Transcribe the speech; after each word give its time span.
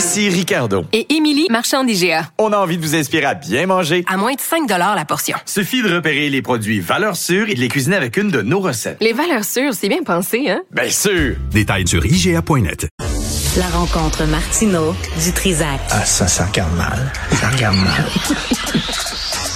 Ici 0.00 0.30
Ricardo. 0.30 0.86
Et 0.94 1.14
Émilie, 1.14 1.46
marchand 1.50 1.84
d'IGA. 1.84 2.30
On 2.38 2.54
a 2.54 2.56
envie 2.56 2.78
de 2.78 2.82
vous 2.82 2.94
inspirer 2.94 3.26
à 3.26 3.34
bien 3.34 3.66
manger. 3.66 4.02
À 4.08 4.16
moins 4.16 4.32
de 4.32 4.40
5 4.40 4.66
la 4.66 5.04
portion. 5.04 5.36
Suffit 5.44 5.82
de 5.82 5.94
repérer 5.94 6.30
les 6.30 6.40
produits 6.40 6.80
valeurs 6.80 7.16
sûres 7.16 7.50
et 7.50 7.54
de 7.54 7.60
les 7.60 7.68
cuisiner 7.68 7.96
avec 7.96 8.16
une 8.16 8.30
de 8.30 8.40
nos 8.40 8.60
recettes. 8.60 8.96
Les 9.02 9.12
valeurs 9.12 9.44
sûres, 9.44 9.74
c'est 9.74 9.90
bien 9.90 10.02
pensé, 10.02 10.48
hein? 10.48 10.62
Bien 10.70 10.88
sûr! 10.88 11.36
Détails 11.50 11.86
sur 11.86 12.06
IGA.net. 12.06 12.88
La 13.58 13.68
rencontre 13.68 14.24
Martino 14.24 14.96
du 15.22 15.32
Trisac. 15.34 15.80
Ah, 15.90 16.02
ça, 16.06 16.26
ça 16.26 16.46
regarde 16.46 16.74
mal. 16.78 17.12
Ça 17.32 17.50
regarde 17.50 17.76
mal. 17.76 18.06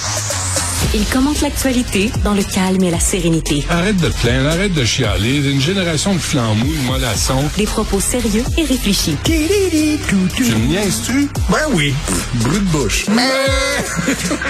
Il 0.93 1.05
commente 1.05 1.41
l'actualité 1.41 2.11
dans 2.23 2.33
le 2.33 2.43
calme 2.43 2.83
et 2.83 2.91
la 2.91 2.99
sérénité. 2.99 3.65
Arrête 3.69 3.97
de 3.97 4.09
te 4.09 4.17
plaindre, 4.21 4.49
arrête 4.49 4.73
de 4.73 4.85
chialer. 4.85 5.49
Une 5.49 5.61
génération 5.61 6.13
de 6.13 6.19
flambous, 6.19 6.65
de 6.65 6.87
mollassons. 6.87 7.43
Des 7.57 7.65
propos 7.65 7.99
sérieux 7.99 8.43
et 8.57 8.63
réfléchis. 8.63 9.17
Tu 9.23 9.33
me 9.33 10.67
niaises-tu? 10.67 11.29
Ben 11.49 11.57
oui. 11.73 11.93
Brut 12.35 12.63
de 12.63 12.69
bouche. 12.69 13.05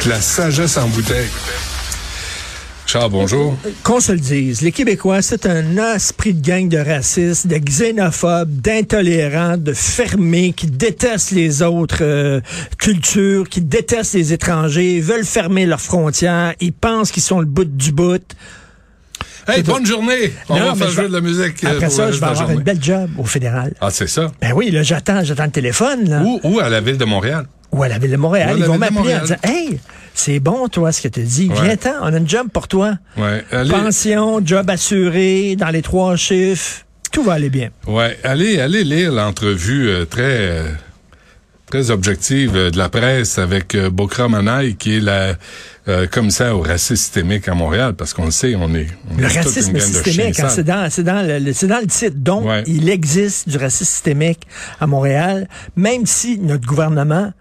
La 0.05 0.22
sagesse 0.22 0.77
en 0.77 0.88
bouteille. 0.88 1.30
Charles, 2.88 3.11
bonjour. 3.11 3.58
Qu'on 3.83 4.00
se 4.00 4.11
le 4.11 4.19
dise, 4.19 4.61
les 4.61 4.72
Québécois, 4.72 5.22
c'est 5.23 5.47
un 5.47 5.95
esprit 5.95 6.33
de 6.36 6.45
gang 6.47 6.69
de 6.69 6.78
racistes, 6.78 7.47
de 7.47 7.58
xénophobes, 7.58 8.61
d'intolérants, 8.61 9.58
de 9.58 9.73
fermés, 9.73 10.53
qui 10.53 10.67
détestent 10.67 11.31
les 11.31 11.64
autres 11.64 11.97
euh, 12.03 12.42
cultures, 12.77 13.50
qui 13.50 13.61
détestent 13.61 14.14
les 14.14 14.33
étrangers, 14.33 15.00
veulent 15.02 15.25
fermer 15.25 15.66
leurs 15.66 15.81
frontières, 15.81 16.53
ils 16.61 16.73
pensent 16.73 17.11
qu'ils 17.11 17.23
sont 17.23 17.39
le 17.39 17.47
bout 17.47 17.66
du 17.66 17.92
bout. 17.92 18.22
Hey, 19.47 19.64
bonne 19.64 19.86
journée! 19.86 20.31
On 20.49 20.58
Non, 20.59 20.66
va 20.73 20.75
faire 20.75 20.89
jouer 20.92 21.03
vais- 21.03 21.09
de 21.09 21.14
la 21.14 21.22
musique. 21.22 21.64
euh, 21.64 21.72
Après 21.75 21.89
ça, 21.89 22.11
je 22.11 22.17
vais 22.20 22.23
avoir 22.23 22.36
journée. 22.36 22.53
une 22.55 22.61
belle 22.64 22.81
job 22.83 23.09
au 23.17 23.25
fédéral. 23.25 23.73
Ah, 23.81 23.89
c'est 23.92 24.08
ça? 24.08 24.31
Ben 24.42 24.53
oui, 24.55 24.70
là, 24.72 24.83
j'attends, 24.83 25.23
j'attends 25.23 25.45
le 25.45 25.52
téléphone, 25.52 26.08
là. 26.09 26.23
Ou 26.44 26.59
à 26.59 26.70
la 26.70 26.81
ville 26.81 26.97
de 26.97 27.05
Montréal? 27.05 27.45
Ou 27.71 27.83
à 27.83 27.88
la 27.89 27.97
ville 27.97 28.11
de 28.11 28.17
Montréal. 28.17 28.55
Ils 28.58 28.63
vont 28.63 28.77
m'appeler 28.77 29.16
en 29.16 29.21
disant, 29.21 29.35
hey, 29.44 29.80
c'est 30.13 30.39
bon, 30.39 30.67
toi, 30.69 30.91
ce 30.91 31.02
que 31.02 31.08
tu 31.09 31.21
dis. 31.23 31.49
Ouais. 31.49 31.61
Viens-t'en, 31.63 31.94
on 32.02 32.13
a 32.13 32.17
une 32.17 32.30
job 32.30 32.47
pour 32.53 32.67
toi. 32.67 32.94
Ouais. 33.17 33.44
Allez, 33.52 33.69
Pension, 33.69 34.41
job 34.45 34.69
assuré, 34.69 35.55
dans 35.58 35.69
les 35.69 35.81
trois 35.81 36.16
chiffres. 36.16 36.83
Tout 37.11 37.23
va 37.23 37.33
aller 37.33 37.49
bien. 37.49 37.69
ouais, 37.88 38.17
allez, 38.23 38.59
allez 38.59 38.83
lire 38.83 39.11
l'entrevue 39.11 39.88
euh, 39.88 40.05
très, 40.05 40.21
euh, 40.23 40.67
très 41.66 41.89
objective 41.89 42.55
euh, 42.55 42.71
de 42.71 42.77
la 42.77 42.89
presse 42.89 43.38
avec 43.39 43.73
euh, 43.75 43.89
Bokra 43.89 44.27
Manaï, 44.27 44.75
qui 44.75 44.97
est 44.97 44.99
la 44.99 45.36
euh, 45.88 46.08
commissaire 46.08 46.58
au 46.58 46.61
racisme 46.61 46.95
systémique 46.95 47.47
à 47.47 47.53
Montréal, 47.53 47.93
parce 47.93 48.13
qu'on 48.13 48.25
le 48.25 48.31
sait, 48.31 48.55
on 48.55 48.73
est, 48.75 48.88
on 49.11 49.17
Le 49.17 49.27
racisme 49.27 49.80
systémique, 49.80 50.39
hein, 50.39 50.49
c'est 50.49 50.63
dans, 50.63 50.89
c'est 50.89 51.03
dans, 51.03 51.21
le, 51.25 51.67
dans 51.67 51.80
le 51.80 51.88
titre. 51.88 52.17
Donc, 52.17 52.45
il 52.67 52.89
existe 52.89 53.47
du 53.47 53.58
racisme 53.58 53.86
systémique 53.86 54.41
à 54.81 54.88
Montréal, 54.88 55.47
même 55.75 56.05
si 56.05 56.38
notre 56.38 56.66
gouvernement 56.66 57.31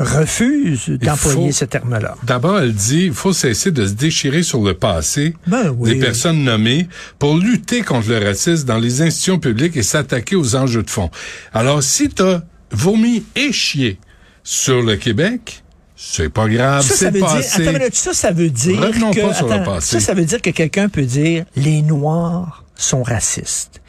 refuse 0.00 0.88
d'employer 0.88 1.52
ce 1.52 1.64
terme-là. 1.64 2.16
D'abord, 2.24 2.58
elle 2.58 2.72
dit 2.72 3.06
il 3.06 3.12
faut 3.12 3.32
cesser 3.32 3.70
de 3.70 3.86
se 3.86 3.92
déchirer 3.92 4.42
sur 4.42 4.62
le 4.62 4.74
passé 4.74 5.34
Ben 5.46 5.74
oui. 5.78 5.92
des 5.94 6.00
personnes 6.00 6.42
nommées 6.42 6.88
pour 7.18 7.36
lutter 7.36 7.82
contre 7.82 8.08
le 8.08 8.18
racisme 8.24 8.66
dans 8.66 8.78
les 8.78 9.02
institutions 9.02 9.38
publiques 9.38 9.76
et 9.76 9.82
s'attaquer 9.82 10.36
aux 10.36 10.56
enjeux 10.56 10.82
de 10.82 10.90
fond. 10.90 11.10
Alors, 11.52 11.82
si 11.82 12.08
t'as 12.08 12.40
vomi 12.70 13.24
et 13.36 13.52
chié 13.52 13.98
sur 14.42 14.82
le 14.82 14.96
Québec, 14.96 15.62
c'est 15.96 16.30
pas 16.30 16.48
grave, 16.48 16.82
c'est 16.82 17.10
veut 17.10 17.20
dire, 17.20 17.26
passé. 17.26 17.62
attends 17.62 17.72
minute, 17.78 17.94
ça, 17.94 18.14
ça 18.14 18.32
veut 18.32 18.48
dire 18.48 18.80
Revenons 18.80 19.10
que, 19.10 19.20
pas 19.20 19.34
sur 19.34 19.48
le 19.48 19.62
passé. 19.62 20.00
ça, 20.00 20.06
ça 20.06 20.14
veut 20.14 20.24
dire 20.24 20.40
que 20.40 20.50
quelqu'un 20.50 20.88
peut 20.88 21.02
dire 21.04 21.44
les 21.56 21.82
Noirs 21.82 22.64
sont 22.74 23.02
racistes. 23.02 23.82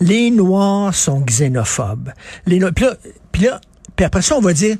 Les 0.00 0.30
Noirs 0.30 0.94
sont 0.94 1.20
xénophobes. 1.20 2.10
Les 2.46 2.58
Noirs, 2.58 2.72
puis 2.74 2.86
là, 2.86 2.96
puis 3.32 3.42
là, 3.42 3.60
puis 3.96 4.06
après 4.06 4.22
ça, 4.22 4.36
on 4.36 4.40
va 4.40 4.54
dire, 4.54 4.76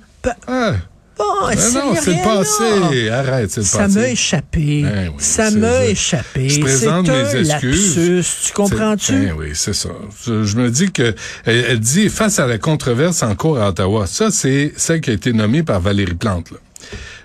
Ah, 0.46 0.72
bon, 1.18 1.24
ben 1.48 1.56
c'est 1.56 1.72
non, 1.74 1.94
c'est 2.00 2.14
le 2.14 2.22
passé. 2.22 3.08
Arrête, 3.10 3.50
c'est 3.50 3.60
le 3.60 3.66
Ça 3.66 3.78
passé. 3.78 3.98
m'a 4.00 4.08
échappé. 4.08 4.82
Ben 4.82 5.08
oui, 5.08 5.14
ça 5.18 5.50
m'a 5.50 5.72
ça. 5.72 5.86
échappé. 5.86 6.48
Je 6.48 6.60
présente 6.60 7.08
mes 7.08 7.36
excuses. 7.40 7.96
lapsus. 7.96 8.24
Tu 8.46 8.52
comprends-tu? 8.52 9.12
Ben 9.12 9.34
oui, 9.38 9.50
c'est 9.54 9.72
ça. 9.74 9.90
Je, 10.26 10.44
je 10.44 10.56
me 10.56 10.70
dis 10.70 10.90
que 10.92 11.14
elle, 11.44 11.64
elle 11.70 11.80
dit 11.80 12.08
face 12.08 12.38
à 12.38 12.46
la 12.46 12.58
controverse 12.58 13.22
en 13.22 13.34
cours 13.34 13.58
à 13.58 13.68
Ottawa. 13.68 14.06
Ça, 14.06 14.30
c'est 14.30 14.72
celle 14.76 15.00
qui 15.00 15.10
a 15.10 15.12
été 15.14 15.32
nommée 15.32 15.62
par 15.62 15.80
Valérie 15.80 16.14
Plante. 16.14 16.50
là. 16.50 16.58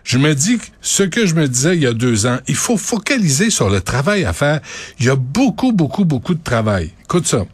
Je 0.04 0.18
me 0.18 0.36
dis 0.36 0.58
que 0.58 0.66
ce 0.81 1.04
que 1.04 1.25
je 1.25 1.34
me 1.34 1.48
disais 1.48 1.75
il 1.78 1.81
y 1.84 1.88
a 1.88 1.94
deux 1.94 2.25
ans, 2.25 2.38
il 2.48 2.56
faut 2.56 2.75
focaliser 2.78 3.50
sur 3.50 3.70
le 3.70 3.80
travail 3.80 4.25
à 4.25 4.34
faire. 4.34 4.60
Il 5.00 5.06
y 5.06 5.10
a 5.10 5.16
beaucoup, 5.16 5.72
beaucoup, 5.72 6.04
beaucoup 6.04 6.34
de 6.34 6.44
travail. 6.44 6.92
Écoute 7.04 7.25
ça. 7.25 7.46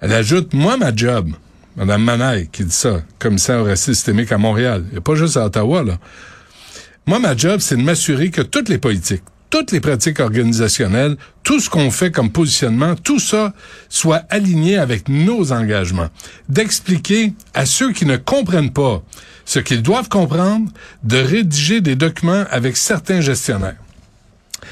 Elle 0.00 0.12
ajoute, 0.12 0.54
moi, 0.54 0.76
ma 0.76 0.94
job, 0.94 1.30
Madame 1.78 2.02
Manaille 2.02 2.48
qui 2.50 2.64
dit 2.64 2.74
ça, 2.74 3.02
commissaire 3.20 3.60
au 3.60 3.64
racisme 3.64 3.94
systémique 3.94 4.32
à 4.32 4.38
Montréal. 4.38 4.82
Il 4.88 4.92
n'y 4.92 4.98
a 4.98 5.00
pas 5.00 5.14
juste 5.14 5.36
à 5.36 5.46
Ottawa, 5.46 5.84
là. 5.84 5.98
Moi, 7.06 7.20
ma 7.20 7.36
job, 7.36 7.60
c'est 7.60 7.76
de 7.76 7.82
m'assurer 7.82 8.30
que 8.30 8.42
toutes 8.42 8.68
les 8.68 8.78
politiques, 8.78 9.22
toutes 9.48 9.70
les 9.70 9.80
pratiques 9.80 10.18
organisationnelles, 10.20 11.16
tout 11.44 11.60
ce 11.60 11.70
qu'on 11.70 11.90
fait 11.90 12.10
comme 12.10 12.30
positionnement, 12.30 12.96
tout 12.96 13.20
ça 13.20 13.54
soit 13.88 14.24
aligné 14.28 14.76
avec 14.76 15.08
nos 15.08 15.52
engagements. 15.52 16.08
D'expliquer 16.48 17.32
à 17.54 17.64
ceux 17.64 17.92
qui 17.92 18.04
ne 18.04 18.16
comprennent 18.16 18.72
pas 18.72 19.00
ce 19.46 19.60
qu'ils 19.60 19.82
doivent 19.82 20.08
comprendre, 20.08 20.70
de 21.04 21.16
rédiger 21.16 21.80
des 21.80 21.94
documents 21.94 22.44
avec 22.50 22.76
certains 22.76 23.20
gestionnaires. 23.20 23.76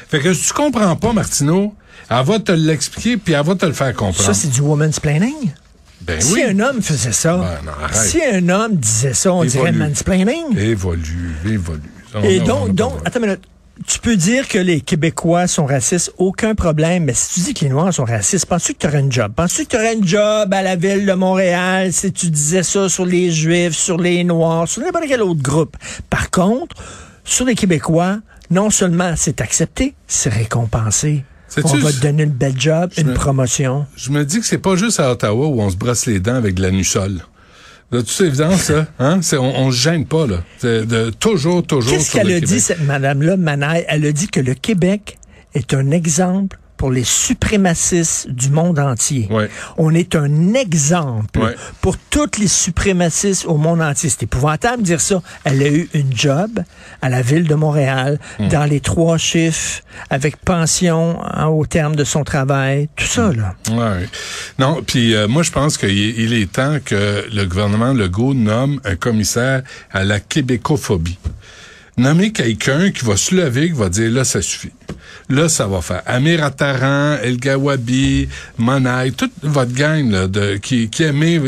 Fait 0.09 0.21
que 0.21 0.35
si 0.35 0.49
tu 0.49 0.53
comprends 0.53 0.97
pas, 0.97 1.13
Martineau, 1.13 1.73
elle 2.11 2.25
va 2.25 2.41
te 2.41 2.53
l'expliquer 2.53 3.17
puis 3.17 3.33
elle 3.33 3.47
va 3.47 3.55
te 3.55 3.65
le 3.65 3.73
faire 3.73 3.95
comprendre. 3.95 4.27
Ça, 4.27 4.35
c'est 4.35 4.49
du 4.49 4.61
woman's 4.61 5.01
planning? 5.01 5.53
Ben 6.03 6.21
Si 6.21 6.35
oui. 6.35 6.43
un 6.45 6.61
homme 6.61 6.83
faisait 6.83 7.13
ça, 7.13 7.37
Ben 7.37 7.59
non, 7.67 7.73
si 7.93 8.21
un 8.25 8.49
homme 8.49 8.77
disait 8.77 9.15
ça, 9.15 9.33
on 9.33 9.45
dirait 9.45 9.71
Évolue. 9.71 9.79
mansplaining. 9.89 10.57
Évolue, 10.59 11.35
évolue. 11.47 11.81
On 12.15 12.23
Et 12.23 12.41
donc, 12.41 12.75
donc, 12.75 12.95
attends 13.05 13.21
une 13.21 13.27
minute. 13.27 13.43
Tu 13.87 13.99
peux 13.99 14.17
dire 14.17 14.49
que 14.49 14.57
les 14.59 14.81
Québécois 14.81 15.47
sont 15.47 15.67
racistes, 15.67 16.11
aucun 16.17 16.55
problème, 16.55 17.05
mais 17.05 17.13
si 17.13 17.35
tu 17.35 17.41
dis 17.41 17.53
que 17.55 17.61
les 17.65 17.69
Noirs 17.71 17.93
sont 17.93 18.07
racistes, 18.07 18.47
penses-tu 18.47 18.73
que 18.73 18.79
tu 18.79 18.87
aurais 18.87 19.01
une 19.01 19.13
job? 19.13 19.33
Penses-tu 19.37 19.65
que 19.67 19.71
tu 19.71 19.77
aurais 19.77 19.93
une 19.95 20.07
job 20.07 20.53
à 20.55 20.63
la 20.63 20.77
ville 20.77 21.05
de 21.05 21.13
Montréal 21.13 21.93
si 21.93 22.11
tu 22.11 22.31
disais 22.31 22.63
ça 22.63 22.89
sur 22.89 23.05
les 23.05 23.31
Juifs, 23.31 23.75
sur 23.75 23.99
les 23.99 24.25
Noirs, 24.25 24.67
sur 24.67 24.81
n'importe 24.81 25.05
quel 25.09 25.21
autre 25.21 25.43
groupe? 25.43 25.77
Par 26.09 26.31
contre, 26.31 26.75
sur 27.23 27.45
les 27.45 27.55
Québécois, 27.55 28.21
non 28.51 28.71
seulement 28.71 29.13
c'est 29.15 29.43
accepté, 29.43 29.95
c'est 30.07 30.31
récompensé. 30.33 31.25
On 31.63 31.69
va 31.77 31.91
je- 31.91 31.97
te 31.97 32.03
donner 32.03 32.25
une 32.25 32.31
belle 32.31 32.59
job, 32.61 32.91
une 32.99 33.09
me- 33.09 33.15
promotion. 33.15 33.87
Je 33.97 34.11
me 34.11 34.25
dis 34.25 34.41
que 34.41 34.47
c'est 34.47 34.59
pas 34.59 34.77
juste 34.77 35.01
à 35.01 35.11
Ottawa 35.13 35.47
où 35.47 35.61
on 35.61 35.71
se 35.71 35.77
brosse 35.77 36.07
les 36.07 36.21
dents 36.21 36.35
avec 36.35 36.55
de 36.55 36.63
la 36.63 36.71
nussole. 36.71 37.21
De 37.93 38.01
toute 38.01 38.21
évidence, 38.21 38.73
hein? 38.99 39.21
C'est, 39.23 39.39
on, 39.39 39.71
se 39.71 39.77
gêne 39.77 40.07
pas, 40.07 40.27
là. 40.27 40.43
C'est 40.59 40.85
de, 40.87 41.11
toujours, 41.11 41.65
toujours. 41.65 41.93
Qu'est-ce 41.97 42.13
qu'elle 42.13 42.27
le 42.29 42.37
a 42.37 42.41
dit, 42.41 42.59
cette 42.61 42.83
madame-là, 42.83 43.37
Manaille? 43.37 43.85
Elle 43.89 44.05
a 44.07 44.13
dit 44.13 44.27
que 44.27 44.41
le 44.41 44.55
Québec 44.55 45.19
est 45.55 45.73
un 45.73 45.93
exemple 45.93 46.59
pour 46.77 46.91
les 46.91 47.05
suprémacistes 47.05 48.29
du 48.31 48.51
monde 48.51 48.79
entier. 48.79 49.29
Ouais. 49.31 49.49
On 49.77 49.95
est 49.95 50.15
un 50.15 50.55
exemple 50.55 51.39
Ouais. 51.41 51.55
pour 51.81 51.97
toutes 52.11 52.39
les 52.39 52.49
suprémacistes 52.49 53.47
au 53.47 53.57
monde 53.57 53.81
entier. 53.81 54.11
C'est 54.11 54.25
épouvantable 54.25 54.83
de 54.83 54.87
dire 54.87 55.01
ça. 55.01 55.23
Elle 55.45 55.63
a 55.63 55.69
eu 55.69 55.89
une 55.95 56.15
job 56.15 56.61
à 57.03 57.09
la 57.09 57.23
ville 57.23 57.47
de 57.49 57.55
Montréal, 57.55 58.19
Hmm. 58.39 58.49
dans 58.49 58.65
les 58.65 58.81
trois 58.81 59.17
chiffres, 59.19 59.83
avec 60.11 60.37
pension 60.37 61.19
hein, 61.25 61.47
au 61.47 61.65
terme 61.67 61.97
de 61.97 62.05
son 62.05 62.25
travail, 62.25 62.89
tout 62.97 63.07
ça, 63.07 63.33
là. 63.33 63.55
Ouais. 63.71 64.07
Non, 64.59 64.83
puis 64.87 65.15
euh, 65.15 65.29
moi 65.29 65.43
je 65.43 65.51
pense 65.53 65.79
qu'il 65.79 65.91
est- 65.91 66.15
il 66.19 66.33
est 66.35 66.51
temps 66.53 66.79
que 66.85 67.25
le 67.33 67.45
gouvernement 67.45 67.93
Legault 67.93 68.35
nomme 68.35 68.81
un 68.85 68.97
commissaire 68.97 69.63
à 69.93 70.05
la 70.05 70.21
québécophobie. 70.21 71.19
Nommer 71.99 72.31
quelqu'un 72.33 72.91
qui 72.91 73.05
va 73.05 73.17
se 73.17 73.35
lever, 73.35 73.69
qui 73.69 73.73
va 73.77 73.89
dire 73.89 74.11
là 74.11 74.25
ça 74.25 74.43
suffit. 74.43 74.73
Là 75.31 75.49
ça 75.49 75.67
va 75.67 75.81
faire. 75.81 76.03
Amir 76.07 76.45
Attaran, 76.45 77.17
El 77.23 77.39
Gawabi, 77.39 78.29
Monaï, 78.59 79.13
toute 79.13 79.33
votre 79.43 79.73
gang 79.73 80.11
là, 80.11 80.27
de 80.29 80.57
qui 80.57 80.91
qui 80.91 81.05
aimait 81.05 81.41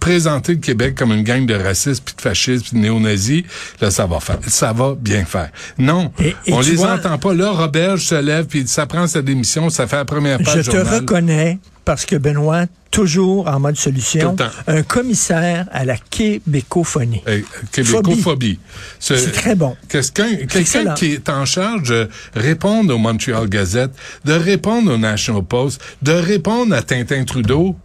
présenter 0.00 0.54
le 0.54 0.58
Québec 0.58 0.94
comme 0.96 1.12
une 1.12 1.22
gang 1.22 1.46
de 1.46 1.54
racistes 1.54 2.02
puis 2.04 2.14
de 2.16 2.20
fascistes 2.20 2.64
puis 2.70 2.76
de 2.76 2.82
néo-nazis, 2.82 3.44
là 3.80 3.90
ça 3.90 4.06
va 4.06 4.18
faire. 4.18 4.38
Ça 4.48 4.72
va 4.72 4.94
bien 4.98 5.24
faire. 5.24 5.50
Non, 5.78 6.10
Et- 6.18 6.34
et 6.46 6.52
on 6.52 6.60
les 6.60 6.72
vois- 6.74 6.94
entend 6.94 7.18
pas 7.18 7.34
là 7.34 7.50
Robert 7.52 7.98
se 7.98 8.14
lève 8.20 8.46
puis 8.46 8.66
ça 8.66 8.86
prend 8.86 9.06
sa 9.06 9.22
démission, 9.22 9.70
ça 9.70 9.86
fait 9.86 9.96
la 9.96 10.04
première 10.04 10.38
page 10.38 10.62
Je 10.64 10.70
te 10.70 10.76
reconnais 10.76 11.58
parce 11.86 12.04
que 12.04 12.16
Benoît, 12.16 12.66
toujours 12.90 13.46
en 13.46 13.60
mode 13.60 13.76
solution, 13.76 14.36
un 14.66 14.82
commissaire 14.82 15.68
à 15.70 15.84
la 15.84 15.96
québécophonie. 15.96 17.22
Hey, 17.26 17.44
québécophobie. 17.70 18.58
C'est 18.98 19.32
très 19.32 19.54
bon. 19.54 19.76
Quelqu'un 19.88 20.26
excellent. 20.40 20.94
qui 20.94 21.12
est 21.12 21.28
en 21.30 21.44
charge 21.44 21.90
de 21.90 22.08
répondre 22.34 22.92
au 22.92 22.98
Montreal 22.98 23.48
Gazette, 23.48 23.92
de 24.24 24.32
répondre 24.32 24.92
au 24.92 24.98
National 24.98 25.44
Post, 25.44 25.80
de 26.02 26.12
répondre 26.12 26.74
à 26.74 26.82
Tintin 26.82 27.24
Trudeau. 27.24 27.76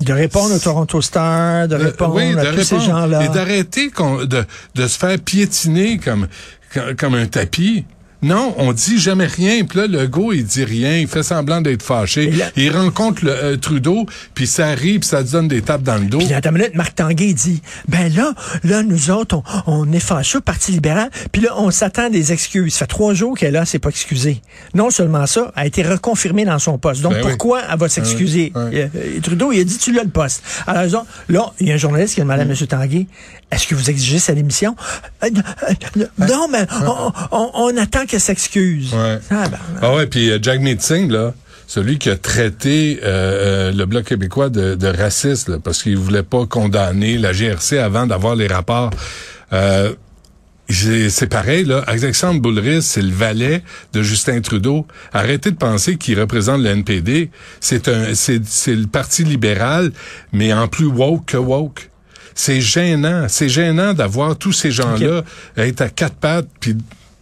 De 0.00 0.12
répondre 0.12 0.54
au 0.54 0.58
Toronto 0.58 1.02
Star, 1.02 1.66
de 1.66 1.74
répondre 1.74 2.14
oui, 2.14 2.38
à 2.38 2.52
de 2.52 2.56
tous 2.56 2.64
ces 2.64 2.80
gens-là. 2.80 3.24
Et 3.24 3.28
d'arrêter 3.30 3.90
de, 3.90 4.44
de 4.76 4.86
se 4.86 4.96
faire 4.96 5.18
piétiner 5.18 5.98
comme 5.98 7.14
un 7.14 7.26
tapis. 7.26 7.84
Non, 8.22 8.54
on 8.58 8.72
dit 8.72 8.98
jamais 8.98 9.26
rien. 9.26 9.64
Puis 9.64 9.78
là, 9.78 9.86
le 9.86 10.06
go, 10.06 10.32
il 10.32 10.44
dit 10.44 10.64
rien. 10.64 10.96
Il 10.98 11.08
fait 11.08 11.22
semblant 11.22 11.60
d'être 11.60 11.82
fâché. 11.82 12.30
Là- 12.30 12.50
il 12.56 12.70
rencontre 12.76 13.24
le, 13.24 13.30
euh, 13.32 13.56
Trudeau, 13.56 14.06
puis 14.34 14.46
ça 14.46 14.68
rit, 14.68 14.98
puis 14.98 15.08
ça 15.08 15.22
donne 15.22 15.48
des 15.48 15.62
tapes 15.62 15.82
dans 15.82 15.96
le 15.96 16.04
dos. 16.06 16.18
Puis 16.18 16.32
à 16.34 16.40
ta 16.40 16.50
minute, 16.50 16.74
Marc 16.74 16.94
Tanguay 16.96 17.32
dit, 17.32 17.62
ben 17.88 18.12
là, 18.14 18.34
là, 18.64 18.82
nous 18.82 19.10
autres, 19.10 19.36
on, 19.36 19.42
on 19.66 19.92
est 19.92 20.00
fâchés 20.00 20.38
au 20.38 20.40
Parti 20.42 20.72
libéral, 20.72 21.10
puis 21.32 21.42
là, 21.42 21.54
on 21.56 21.70
s'attend 21.70 22.10
des 22.10 22.32
excuses. 22.32 22.74
Ça 22.74 22.80
fait 22.80 22.86
trois 22.88 23.14
jours 23.14 23.36
qu'elle 23.38 23.52
là, 23.54 23.64
c'est 23.64 23.78
pas 23.78 23.88
excusé. 23.90 24.42
Non 24.74 24.90
seulement 24.90 25.26
ça, 25.26 25.52
elle 25.56 25.62
a 25.62 25.66
été 25.66 25.82
reconfirmée 25.82 26.44
dans 26.44 26.58
son 26.58 26.76
poste. 26.78 27.00
Donc, 27.02 27.12
Ben 27.12 27.22
oui. 27.22 27.28
pourquoi 27.30 27.62
elle 27.72 27.78
va 27.78 27.88
s'excuser? 27.88 28.52
Ouais, 28.54 28.62
ouais. 28.64 28.90
Euh, 28.94 28.98
euh, 29.16 29.20
Trudeau, 29.22 29.52
il 29.52 29.60
a 29.60 29.64
dit, 29.64 29.78
tu 29.78 29.92
l'as 29.92 30.02
le 30.04 30.10
poste. 30.10 30.42
Alors, 30.66 31.06
là, 31.28 31.52
il 31.60 31.68
y 31.68 31.70
a 31.70 31.74
un 31.74 31.78
journaliste 31.78 32.14
qui 32.14 32.20
a 32.20 32.24
demandé 32.24 32.42
à 32.42 32.44
M. 32.44 32.54
Tanguay, 32.66 33.06
est-ce 33.50 33.66
que 33.66 33.74
vous 33.74 33.90
exigez 33.90 34.18
sa 34.18 34.34
démission? 34.34 34.76
Euh, 35.24 35.28
euh, 35.68 35.72
euh, 35.98 36.06
non, 36.28 36.46
mais 36.52 36.66
on, 36.86 37.12
on- 37.32 37.50
on 37.54 37.76
attend 37.76 38.06
qu'elle 38.10 38.20
s'excuse. 38.20 38.92
Ouais. 38.92 39.18
Ah, 39.30 39.48
ben, 39.48 39.58
Ah 39.80 39.94
ouais, 39.94 40.06
puis 40.06 40.30
euh, 40.30 40.38
Jagmeet 40.40 40.80
Singh, 40.80 41.10
là, 41.10 41.32
celui 41.66 41.98
qui 41.98 42.10
a 42.10 42.16
traité 42.16 42.98
euh, 43.02 43.68
euh, 43.70 43.72
le 43.72 43.86
Bloc 43.86 44.04
québécois 44.04 44.48
de, 44.48 44.74
de 44.74 44.86
raciste, 44.88 45.48
là, 45.48 45.58
parce 45.62 45.82
qu'il 45.82 45.96
voulait 45.96 46.24
pas 46.24 46.44
condamner 46.46 47.16
la 47.16 47.32
GRC 47.32 47.78
avant 47.78 48.06
d'avoir 48.06 48.34
les 48.34 48.48
rapports. 48.48 48.90
Euh, 49.52 49.94
c'est 51.08 51.28
pareil, 51.28 51.64
là. 51.64 51.82
Alexandre 51.86 52.40
Boulris, 52.40 52.82
c'est 52.82 53.02
le 53.02 53.10
valet 53.12 53.62
de 53.92 54.02
Justin 54.02 54.40
Trudeau. 54.40 54.86
Arrêtez 55.12 55.50
de 55.50 55.56
penser 55.56 55.96
qu'il 55.96 56.18
représente 56.20 56.60
le 56.60 56.70
NPD. 56.70 57.30
C'est 57.60 57.88
un, 57.88 58.14
c'est, 58.14 58.44
c'est 58.44 58.76
le 58.76 58.86
Parti 58.86 59.24
libéral, 59.24 59.90
mais 60.32 60.52
en 60.52 60.68
plus 60.68 60.86
woke 60.86 61.26
que 61.26 61.36
woke. 61.36 61.90
C'est 62.34 62.60
gênant. 62.60 63.26
C'est 63.28 63.48
gênant 63.48 63.94
d'avoir 63.94 64.36
tous 64.36 64.52
ces 64.52 64.70
gens-là 64.70 65.22
être 65.56 65.80
à 65.80 65.88
quatre 65.88 66.14
pattes 66.14 66.48
puis 66.60 66.76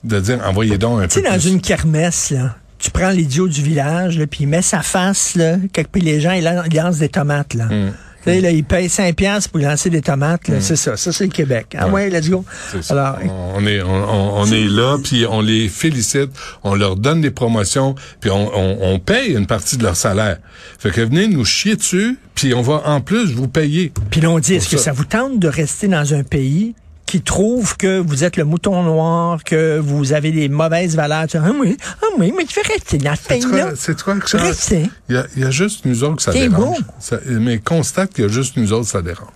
de 0.05 0.21
dire 0.21 0.41
envoyez 0.47 0.79
donc 0.79 1.01
un 1.01 1.09
Tu 1.09 1.21
peu 1.21 1.27
sais, 1.27 1.31
dans 1.33 1.39
plus. 1.39 1.49
une 1.51 1.61
kermesse, 1.61 2.31
là, 2.31 2.57
tu 2.79 2.91
prends 2.91 3.11
l'idiot 3.11 3.49
du 3.49 3.63
village, 3.63 4.21
puis 4.31 4.41
il 4.43 4.47
met 4.49 4.63
sa 4.63 4.83
face, 4.83 5.35
là, 5.35 5.57
quelque 5.73 5.91
puis 5.91 6.01
les 6.03 6.21
gens, 6.21 6.33
ils 6.33 6.45
lan- 6.45 6.63
ils 6.71 6.77
lancent 6.77 6.99
des 6.99 7.09
tomates, 7.09 7.55
là. 7.55 7.65
Mm. 7.67 7.93
Tu 8.25 8.41
là, 8.41 8.51
il 8.51 8.65
paye 8.65 8.91
5 8.91 9.15
piastres 9.17 9.49
pour 9.51 9.61
lancer 9.61 9.89
des 9.91 10.03
tomates, 10.03 10.49
là. 10.49 10.61
C'est 10.61 10.77
ça. 10.77 10.97
Ça, 10.99 11.13
c'est 11.13 11.25
le 11.25 11.31
Québec. 11.31 11.75
Ah 11.79 11.89
ouais, 11.89 12.11
let's 12.11 12.29
go. 12.29 12.45
C'est 12.73 12.83
ça. 12.85 12.93
Alors, 12.95 13.19
on 13.55 13.65
est 13.67 13.81
on, 13.81 13.89
on- 13.89 14.41
on 14.43 14.47
est 14.53 14.65
là 14.69 14.99
puis 15.03 15.25
on 15.25 15.41
les 15.41 15.69
félicite, 15.69 16.31
on 16.63 16.75
leur 16.75 16.97
donne 16.97 17.21
des 17.23 17.31
promotions 17.31 17.95
puis 18.21 18.29
on, 18.31 18.99
paye 18.99 19.33
une 19.33 19.47
partie 19.47 19.77
de 19.79 19.83
leur 19.85 19.97
salaire. 19.97 20.39
Fait 20.79 20.91
que 20.91 21.01
venez 21.01 21.27
nous 21.29 21.45
chier 21.45 21.77
dessus 21.77 22.19
puis 22.35 22.53
on 22.55 22.61
va 22.61 22.83
en 22.87 23.01
plus 23.01 23.33
vous 23.33 23.49
payer. 23.49 23.93
puis 24.11 24.21
là, 24.21 24.31
on 24.31 24.39
dit, 24.41 24.55
est-ce 24.55 24.69
que 24.69 24.77
ça 24.79 24.93
vous 24.93 25.05
tente 25.05 25.39
de 25.39 25.49
rester 25.49 25.89
dans 25.89 26.13
un 26.13 26.23
pays 26.23 26.75
qui 27.09 27.23
trouve 27.23 27.77
que 27.77 27.99
vous 27.99 28.23
êtes 28.23 28.37
le 28.37 28.45
mouton 28.45 28.83
noir, 28.83 29.43
que 29.43 29.79
vous 29.79 30.13
avez 30.13 30.31
des 30.31 30.49
mauvaises 30.49 30.95
valeurs? 30.95 31.27
Tu 31.27 31.39
dis, 31.39 31.45
Ah 31.47 31.53
oui, 31.59 31.77
ah 32.03 32.07
oui, 32.19 32.33
mais 32.37 32.45
tu 32.45 32.53
fais 32.53 32.71
rester 32.73 32.99
dans 32.99 33.15
ce 33.17 33.23
C'est 33.23 33.29
pays-là. 33.29 33.49
quoi, 33.65 33.73
c'est 33.77 34.03
quoi 34.03 34.17
que 34.17 34.29
ça? 34.29 34.39
Restez. 34.39 34.91
Il 35.09 35.15
y 35.15 35.19
a, 35.19 35.27
il 35.37 35.43
y 35.43 35.47
a 35.47 35.51
juste 35.51 35.85
nous 35.87 36.05
autres 36.05 36.17
que 36.17 36.23
ça 36.23 36.33
dérange. 36.33 36.77
Ça- 37.01 37.19
mais 37.27 37.59
constate 37.59 38.13
qu'il 38.13 38.25
y 38.25 38.29
a 38.29 38.31
juste 38.31 38.57
nous 38.59 38.73
autres 38.73 38.89
ça 38.89 39.01
dérange. 39.03 39.29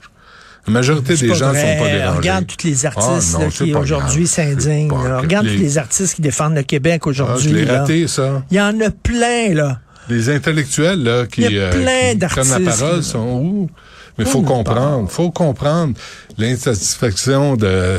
La 0.67 0.75
majorité 0.75 1.17
des 1.17 1.35
gens 1.35 1.49
vrai. 1.49 1.61
sont 1.77 1.83
pas 1.83 1.91
dérangés. 1.91 2.19
Regarde 2.19 2.47
tous 2.47 2.65
les 2.67 2.87
artistes 2.87 3.09
Ah, 3.09 3.39
non, 3.39 3.45
là, 3.47 3.51
c'est 3.51 3.65
qui 3.65 3.75
aujourd'hui 3.75 4.27
s'indignent. 4.29 4.89
Là. 4.93 5.19
Regarde 5.21 5.47
Les- 5.47 5.57
tous 5.57 5.63
les 5.63 5.79
artistes 5.79 6.15
qui 6.15 6.23
défendent 6.23 6.55
le 6.55 6.63
Québec 6.63 7.03
Ah, 7.05 7.09
aujourd'hui. 7.09 7.65
là. 7.65 7.81
raté 7.81 8.07
ça. 8.07 8.45
Il 8.51 8.59
y 8.59 8.61
en 8.61 8.79
a 8.81 8.91
plein, 8.91 9.55
là. 9.55 9.81
Les 10.09 10.29
intellectuels 10.31 11.03
là 11.03 11.27
qui, 11.27 11.43
Il 11.43 11.53
y 11.53 11.61
a 11.61 11.71
plein 11.71 11.83
euh, 12.11 12.13
qui 12.13 12.19
prennent 12.27 12.65
la 12.65 12.71
parole 12.71 12.97
là. 12.97 13.03
sont 13.03 13.41
où? 13.43 13.71
Mais 14.19 14.25
faut 14.25 14.41
Où 14.41 14.43
comprendre, 14.43 15.11
faut 15.11 15.31
comprendre 15.31 15.95
l'insatisfaction 16.39 17.57
de 17.57 17.99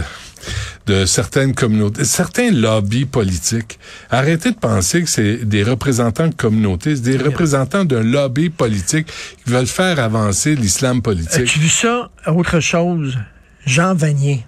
de 0.85 1.05
certaines 1.05 1.53
communautés, 1.53 2.03
certains 2.03 2.51
lobbies 2.51 3.05
politiques. 3.05 3.79
Arrêtez 4.09 4.51
de 4.51 4.57
penser 4.57 5.03
que 5.03 5.09
c'est 5.09 5.45
des 5.45 5.63
représentants 5.63 6.27
de 6.27 6.35
communautés, 6.35 6.97
c'est 6.97 7.03
des 7.03 7.17
représentants 7.17 7.85
d'un 7.85 8.03
lobby 8.03 8.49
politique 8.49 9.07
qui 9.07 9.51
veulent 9.51 9.67
faire 9.67 9.99
avancer 9.99 10.55
l'islam 10.55 11.01
politique. 11.01 11.43
As-tu 11.43 11.59
vu 11.59 11.69
ça? 11.69 12.09
Autre 12.27 12.59
chose. 12.59 13.17
Jean 13.65 13.95
Vanier. 13.95 14.45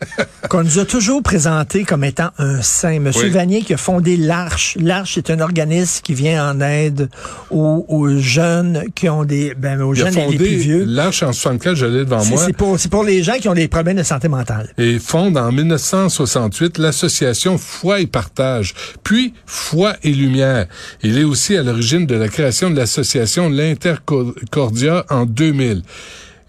qu'on 0.48 0.62
nous 0.64 0.78
a 0.78 0.84
toujours 0.84 1.22
présenté 1.22 1.84
comme 1.84 2.04
étant 2.04 2.30
un 2.38 2.62
saint. 2.62 2.98
Monsieur 3.00 3.24
Oui. 3.24 3.30
Vanier 3.30 3.62
qui 3.62 3.74
a 3.74 3.76
fondé 3.76 4.16
l'Arche. 4.16 4.76
L'Arche 4.80 5.18
est 5.18 5.30
un 5.30 5.40
organisme 5.40 6.00
qui 6.02 6.14
vient 6.14 6.50
en 6.50 6.60
aide 6.60 7.08
aux, 7.50 7.84
aux 7.88 8.08
jeunes 8.18 8.84
qui 8.94 9.08
ont 9.08 9.24
des, 9.24 9.54
ben, 9.54 9.80
aux 9.82 9.94
Il 9.94 10.02
a 10.02 10.04
jeunes 10.06 10.14
les- 10.14 10.20
les 10.32 10.36
plus 10.36 10.46
fondé 10.46 10.56
vieux. 10.56 10.84
l'Arche 10.86 11.22
en 11.22 11.32
64, 11.32 11.74
je 11.74 11.86
l'ai 11.86 12.04
devant 12.04 12.24
moi. 12.24 12.42
c'est 12.44 12.52
pour, 12.56 12.78
c'est 12.80 12.90
pour 12.90 13.04
les 13.04 13.22
gens 13.22 13.34
qui 13.34 13.48
ont 13.48 13.54
des 13.54 13.68
problèmes 13.68 13.96
de 13.98 14.02
santé 14.02 14.28
mentale. 14.28 14.72
et 14.78 14.98
fonde 14.98 15.36
en 15.36 15.52
1968 15.52 16.78
l'association 16.78 17.58
Foi 17.58 18.00
et 18.00 18.06
Partage, 18.06 18.74
puis 19.04 19.34
Foi 19.46 19.94
et 20.02 20.12
Lumière. 20.12 20.66
Il 21.02 21.18
est 21.18 21.24
aussi 21.24 21.56
à 21.56 21.62
l'origine 21.62 22.06
de 22.06 22.14
la 22.14 22.28
création 22.28 22.70
de 22.70 22.76
l'association 22.76 23.48
L'Intercordia 23.50 25.04
en 25.10 25.26
2000. 25.26 25.82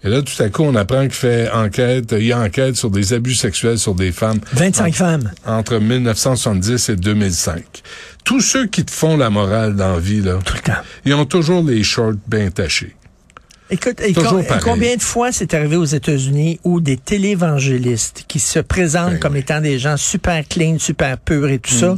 Et 0.04 0.08
là, 0.08 0.20
tout 0.22 0.42
à 0.42 0.48
coup, 0.48 0.62
on 0.64 0.74
apprend 0.74 1.02
qu'il 1.02 1.12
fait 1.12 1.48
enquête, 1.50 2.14
il 2.18 2.34
enquête 2.34 2.74
sur 2.76 2.90
des 2.90 3.12
abus 3.12 3.34
sexuels 3.36 3.78
sur 3.78 3.94
des 3.94 4.10
femmes 4.10 4.40
25 4.52 4.94
femmes. 4.94 5.30
entre 5.46 5.78
1970 5.78 6.88
et 6.88 6.96
2005. 6.96 7.62
Tous 8.24 8.40
ceux 8.40 8.66
qui 8.66 8.84
te 8.84 8.90
font 8.90 9.16
la 9.16 9.30
morale 9.30 9.76
dans 9.76 9.92
la 9.92 10.00
vie, 10.00 10.20
là, 10.20 10.38
Tout 10.44 10.54
le 10.54 10.60
temps. 10.60 10.80
ils 11.04 11.14
ont 11.14 11.24
toujours 11.24 11.62
les 11.62 11.82
shorts 11.84 12.14
bien 12.26 12.50
tachés. 12.50 12.96
Écoute, 13.70 14.00
et 14.02 14.12
com- 14.12 14.24
pareil. 14.46 14.62
combien 14.62 14.96
de 14.96 15.02
fois 15.02 15.32
c'est 15.32 15.54
arrivé 15.54 15.76
aux 15.76 15.84
États-Unis 15.84 16.60
où 16.62 16.80
des 16.80 16.98
télévangélistes 16.98 18.24
qui 18.28 18.38
se 18.38 18.58
présentent 18.58 19.12
Ben 19.12 19.18
comme 19.18 19.36
étant 19.36 19.60
des 19.60 19.78
gens 19.78 19.96
super 19.96 20.46
clean, 20.46 20.78
super 20.78 21.16
purs 21.16 21.48
et 21.48 21.58
tout 21.58 21.72
ça. 21.72 21.96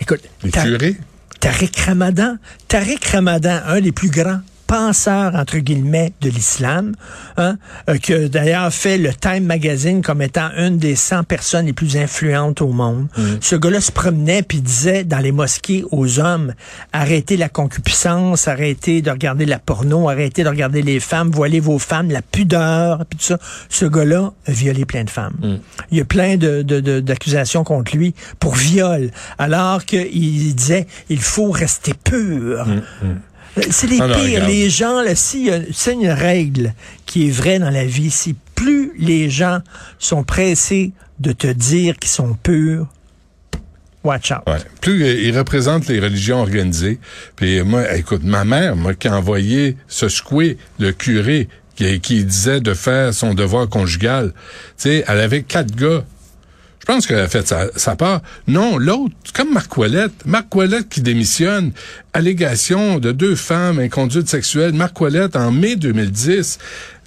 Écoute, 0.00 0.20
Les 0.42 0.50
ta- 0.50 0.64
curés? 0.64 0.96
Tariq 1.40 1.72
Ramadan, 1.86 2.36
Tariq 2.68 2.98
Ramadan, 3.12 3.60
un 3.66 3.80
des 3.80 3.92
plus 3.92 4.10
grands 4.10 4.40
penseurs 4.66 5.34
entre 5.34 5.58
guillemets 5.58 6.12
de 6.20 6.30
l'islam, 6.30 6.94
hein, 7.36 7.56
euh, 7.88 7.98
que 7.98 8.26
d'ailleurs 8.28 8.72
fait 8.72 8.98
le 8.98 9.12
Time 9.12 9.44
Magazine 9.44 10.02
comme 10.02 10.22
étant 10.22 10.48
une 10.56 10.78
des 10.78 10.96
100 10.96 11.24
personnes 11.24 11.66
les 11.66 11.72
plus 11.72 11.96
influentes 11.96 12.60
au 12.62 12.68
monde. 12.68 13.06
Ce 13.40 13.56
gars-là 13.56 13.80
se 13.80 13.92
promenait 13.92 14.42
puis 14.42 14.60
disait 14.60 15.04
dans 15.04 15.18
les 15.18 15.32
mosquées 15.32 15.84
aux 15.90 16.18
hommes 16.18 16.54
arrêtez 16.92 17.36
la 17.36 17.48
concupiscence, 17.48 18.48
arrêtez 18.48 19.02
de 19.02 19.10
regarder 19.10 19.46
la 19.46 19.58
porno, 19.58 20.08
arrêtez 20.08 20.44
de 20.44 20.48
regarder 20.48 20.82
les 20.82 21.00
femmes, 21.00 21.30
voilez 21.30 21.60
vos 21.60 21.78
femmes, 21.78 22.10
la 22.10 22.22
pudeur 22.22 23.04
puis 23.06 23.18
tout 23.18 23.24
ça. 23.26 23.38
Ce 23.68 23.84
gars-là 23.84 24.32
a 24.46 24.52
violé 24.52 24.84
plein 24.84 25.04
de 25.04 25.10
femmes. 25.10 25.60
Il 25.90 25.98
y 25.98 26.00
a 26.00 26.04
plein 26.04 26.36
de, 26.36 26.62
de- 26.62 26.80
de- 26.80 27.00
d'accusations 27.00 27.64
contre 27.64 27.96
lui 27.96 28.14
pour 28.40 28.54
viol, 28.54 29.10
alors 29.38 29.84
qu'il 29.84 30.54
disait 30.54 30.86
il 31.10 31.20
faut 31.20 31.50
rester 31.50 31.92
pur. 31.94 32.66
C'est 33.70 33.86
les 33.86 34.00
Ah 34.00 34.08
pires. 34.08 34.16
regarde. 34.16 34.48
Les 34.48 34.68
gens, 34.70 35.00
là, 35.02 35.14
si, 35.14 35.48
c'est 35.72 35.92
une 35.94 36.08
règle 36.08 36.74
qui 37.06 37.28
est 37.28 37.30
vraie 37.30 37.58
dans 37.58 37.70
la 37.70 37.84
vie, 37.84 38.10
si 38.10 38.34
plus 38.54 38.92
les 38.98 39.30
gens 39.30 39.60
sont 39.98 40.24
pressés 40.24 40.92
de 41.20 41.32
te 41.32 41.46
dire 41.46 41.96
qu'ils 41.98 42.10
sont 42.10 42.34
purs, 42.42 42.86
watch 44.02 44.32
out. 44.32 44.42
Ouais. 44.46 44.58
Plus 44.80 45.04
euh, 45.04 45.20
il 45.22 45.36
représente 45.38 45.86
les 45.88 46.00
religions 46.00 46.40
organisées. 46.40 46.98
Puis 47.36 47.62
moi, 47.62 47.94
écoute, 47.96 48.22
ma 48.24 48.44
mère, 48.44 48.76
moi, 48.76 48.94
qui 48.94 49.08
a 49.08 49.16
envoyé 49.16 49.76
ce 49.88 50.08
secouer 50.08 50.58
le 50.78 50.92
curé 50.92 51.48
qui, 51.76 52.00
qui 52.00 52.24
disait 52.24 52.60
de 52.60 52.74
faire 52.74 53.14
son 53.14 53.34
devoir 53.34 53.68
conjugal. 53.68 54.32
Tu 54.32 54.88
sais, 54.88 55.04
elle 55.06 55.20
avait 55.20 55.42
quatre 55.42 55.74
gars. 55.74 56.04
Je 56.86 56.92
pense 56.92 57.06
qu'elle 57.06 57.20
a 57.20 57.28
fait 57.28 57.48
sa, 57.48 57.68
sa 57.76 57.96
part. 57.96 58.20
Non, 58.46 58.76
l'autre, 58.76 59.14
comme 59.32 59.54
Marc 59.54 59.74
Ouellette. 59.74 60.26
Marc 60.26 60.54
Ouellette 60.54 60.90
qui 60.90 61.00
démissionne. 61.00 61.72
Allégation 62.12 62.98
de 62.98 63.10
deux 63.10 63.36
femmes, 63.36 63.78
inconduite 63.78 64.28
sexuelle. 64.28 64.74
Marc 64.74 65.00
Ouellette, 65.00 65.34
en 65.34 65.50
mai 65.50 65.76
2010, 65.76 66.58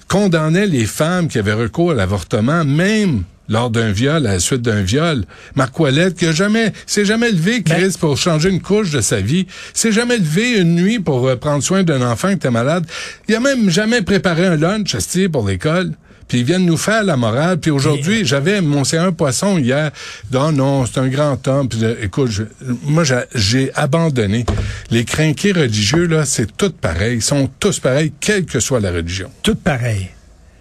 condamnait 0.08 0.66
les 0.66 0.84
femmes 0.84 1.28
qui 1.28 1.38
avaient 1.38 1.52
recours 1.52 1.92
à 1.92 1.94
l'avortement, 1.94 2.64
même 2.64 3.22
lors 3.48 3.70
d'un 3.70 3.92
viol, 3.92 4.26
à 4.26 4.32
la 4.32 4.40
suite 4.40 4.62
d'un 4.62 4.82
viol. 4.82 5.24
Marc 5.54 5.78
Ouellette, 5.78 6.16
qui 6.16 6.26
a 6.26 6.32
jamais, 6.32 6.72
s'est 6.84 7.04
jamais 7.04 7.30
levé, 7.30 7.62
Chris, 7.62 7.94
pour 8.00 8.18
changer 8.18 8.50
une 8.50 8.60
couche 8.60 8.90
de 8.90 9.00
sa 9.00 9.20
vie, 9.20 9.46
s'est 9.74 9.92
jamais 9.92 10.18
levé 10.18 10.58
une 10.58 10.74
nuit 10.74 10.98
pour 10.98 11.28
euh, 11.28 11.36
prendre 11.36 11.62
soin 11.62 11.84
d'un 11.84 12.02
enfant 12.02 12.30
qui 12.30 12.34
était 12.34 12.50
malade. 12.50 12.84
Il 13.28 13.36
a 13.36 13.40
même 13.40 13.70
jamais 13.70 14.02
préparé 14.02 14.44
un 14.44 14.56
lunch, 14.56 14.96
pour 15.30 15.46
l'école. 15.46 15.92
Puis 16.28 16.38
ils 16.38 16.44
viennent 16.44 16.66
nous 16.66 16.76
faire 16.76 17.02
la 17.02 17.16
morale. 17.16 17.58
Puis 17.58 17.70
aujourd'hui, 17.70 18.24
j'avais 18.24 18.60
mon 18.60 18.84
un 18.98 19.12
poisson 19.12 19.58
hier. 19.58 19.90
Non, 20.32 20.52
non, 20.52 20.86
c'est 20.86 21.00
un 21.00 21.08
grand 21.08 21.46
homme. 21.48 21.68
Puis, 21.68 21.82
euh, 21.84 21.94
écoute, 22.02 22.30
je- 22.30 22.42
moi, 22.84 23.02
j'ai- 23.34 23.70
abandonné. 23.74 24.44
Les 24.90 25.04
crinqués 25.04 25.52
religieux, 25.52 26.06
là, 26.06 26.24
c'est 26.24 26.56
tout 26.56 26.70
pareil. 26.70 27.16
Ils 27.16 27.22
sont 27.22 27.48
tous 27.58 27.78
pareils, 27.80 28.12
quelle 28.20 28.44
que 28.44 28.60
soit 28.60 28.80
la 28.80 28.90
religion. 28.92 29.30
Tout 29.42 29.54
pareil. 29.56 30.08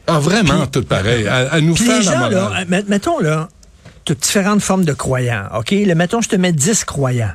Ah, 0.08 0.20
vraiment, 0.20 0.66
tout 0.68 0.84
pareil. 0.84 1.28
À, 1.28 1.54
à 1.54 1.62
nous 1.62 1.74
Puis 1.74 1.84
faire 1.86 2.00
les 2.00 2.06
la 2.06 2.12
gens, 2.14 2.20
là, 2.30 2.42
morale. 2.42 2.64
euh, 2.64 2.66
met- 2.70 2.86
mettons, 2.88 3.20
là, 3.20 3.50
toutes 4.06 4.22
différentes 4.22 4.62
formes 4.62 4.86
de 4.86 4.94
croyants, 4.94 5.46
OK? 5.58 5.72
Là, 5.86 5.96
mettons, 5.96 6.22
je 6.22 6.30
te 6.30 6.36
mets 6.38 6.54
10 6.54 6.86
croyants. 6.86 7.32